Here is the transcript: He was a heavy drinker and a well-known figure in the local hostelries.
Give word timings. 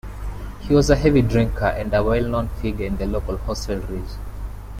He 0.61 0.73
was 0.73 0.89
a 0.89 0.95
heavy 0.95 1.21
drinker 1.21 1.65
and 1.67 1.93
a 1.93 2.03
well-known 2.03 2.47
figure 2.59 2.87
in 2.87 2.97
the 2.97 3.05
local 3.05 3.37
hostelries. 3.37 4.17